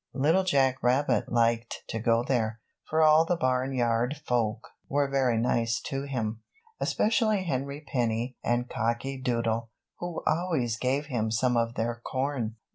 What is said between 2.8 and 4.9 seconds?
for all the Barnyard Folk